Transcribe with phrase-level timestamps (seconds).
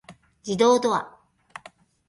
[0.43, 1.15] 自動ドア